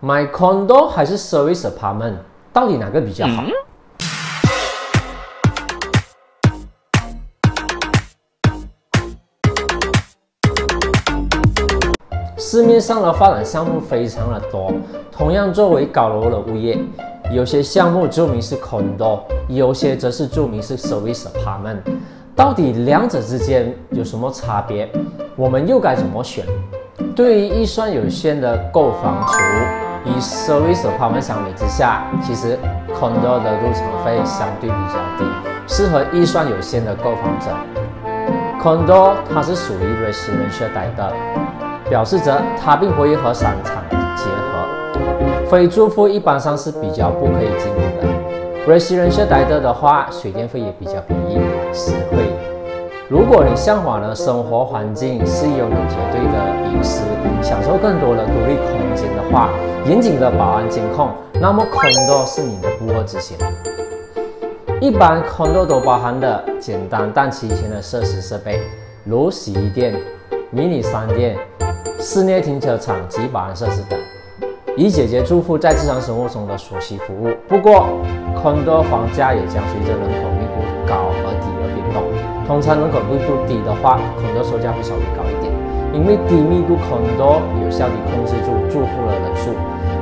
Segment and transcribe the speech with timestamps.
[0.00, 2.16] 买 condo 还是 service apartment，
[2.52, 3.42] 到底哪个比较好？
[12.36, 14.70] 市面上的发展项目非常的多，
[15.10, 16.78] 同样作为高楼的物业，
[17.32, 21.78] 有些项目注明是 condo，有些则是注明是 service apartment。
[22.34, 24.92] 到底两者之间有什么差别？
[25.36, 26.44] 我们又该怎么选？
[27.14, 29.38] 对于预算有限的购房族，
[30.06, 32.56] 以 service apartment 相比之下，其实
[32.94, 35.24] condo 的入场费相对比较低，
[35.66, 37.50] 适合预算有限的购房者。
[38.62, 41.12] condo 它是属于 residential 的，
[41.90, 43.82] 表示着它并不会和商场
[44.16, 48.06] 结合，非住户一般上是比较不可以进入的。
[48.66, 51.40] residential 的话，水电费也比较便宜，
[51.72, 52.55] 实惠。
[53.08, 57.04] 如果你向往的生活环境是拥有绝对的隐私，
[57.40, 59.50] 享受更多的独立空间的话，
[59.84, 61.10] 严谨的保安监控，
[61.40, 63.38] 那么 condo 是你的不二之选。
[64.80, 68.60] 一般 condo 都包含的简单但齐全的设施设备，
[69.04, 69.94] 如洗衣店、
[70.50, 71.36] 迷你商店、
[72.00, 73.96] 室内停车场及保安设施等，
[74.76, 77.30] 以解决住户在日常生活中的所需服务。
[77.46, 77.86] 不过
[78.42, 81.05] ，condo 房价也将随着人口密度高。
[82.46, 85.52] 通常人口密度低的话孔的售价会稍微高一点，
[85.92, 89.50] 因为低密度 condo 有效地控制住住户的人数，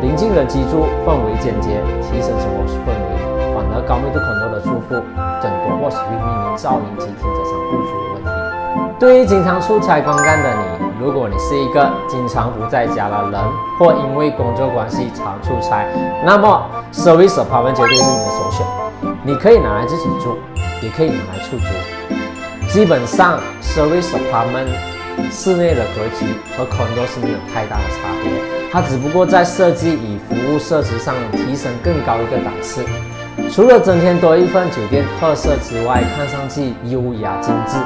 [0.00, 3.20] 邻近的居住氛围简洁，提升生活氛围。
[3.52, 4.96] 反而高密度 condo 的住户
[5.42, 8.30] 增多，或许会面临噪音及停车场不足的问题。
[8.98, 13.40] 对于经常出差观干的你，如果你是一个经常不在家的人，
[13.78, 15.84] 或因为工作关系常出差，
[16.24, 18.66] 那么 service apartment 绝对是你的首选。
[19.22, 20.38] 你可以拿来自己住，
[20.80, 21.99] 也可以拿来出租。
[22.72, 24.68] 基本上，service apartment
[25.28, 26.24] 室内的格局
[26.56, 28.30] 和 condo 是没有太大的差别，
[28.70, 32.84] 它只不过在设计与服务设施上提升更高一个档次。
[33.50, 37.76] 除了增添多一份酒店特色之外，看上去优雅精致，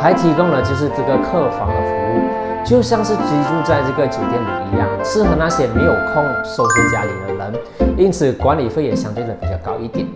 [0.00, 7.52] 还提供了就是这个客房的服务，就像是居住在这个酒店里一样，适合那些没有空收拾家里的人，
[7.96, 10.06] 因此管理费也相对的比较高一点。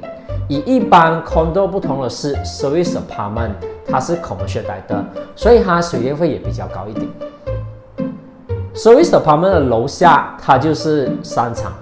[0.49, 3.53] 与一般 condo 不同的是，service apartment
[3.87, 7.07] 它是 commercial 的，所以它水电费也比较高一点。
[8.75, 11.73] service apartment 的楼下它就是商场、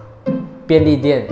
[0.66, 1.26] 便利店，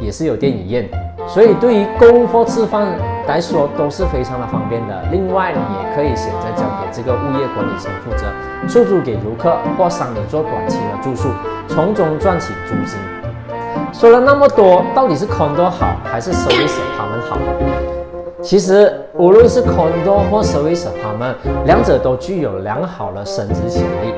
[0.00, 0.88] 也是有电影院，
[1.28, 2.88] 所以对于购物或吃饭
[3.26, 5.02] 来说都是非常的方便的。
[5.10, 8.24] 另外，你也可以选择交给这个物业管理层负责，
[8.66, 11.28] 出租给游客或商人做短期的住宿，
[11.68, 12.98] 从中赚取租金。
[13.92, 17.38] 说了那么多，到底是 condo 好还是 service apartment 好？
[18.42, 21.34] 其实无论是 condo 或 service apartment，
[21.66, 24.12] 两者都具有良好的升值潜力。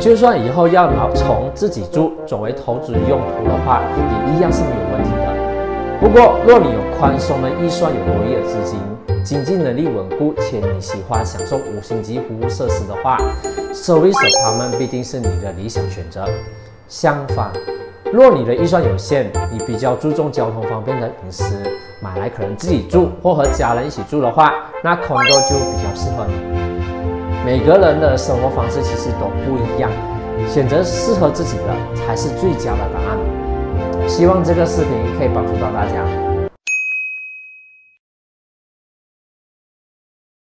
[0.00, 6.00] 就算以后要拿从自己住转为投资用途的话，也一样是没有问题的。
[6.00, 8.78] 不过，若你有宽松的预算、有多余的资金、
[9.24, 13.18] 经济能力稳固，且你喜欢享受五星级服务设施的话
[13.72, 16.26] ，service apartment 必定是你的理想选择。
[16.88, 17.50] 相反，
[18.12, 21.44] 若你的预算有限，你比较注重交通方便的隐私，
[22.00, 26.34] 买来可能自己住或和家人一起住的话，那 condo 就比较适合你。
[27.44, 29.90] 每个人的生活方式其实都不一样，
[30.48, 34.08] 选择适合自己的才是最佳的答案。
[34.08, 36.35] 希望这个视频可以帮助到大家。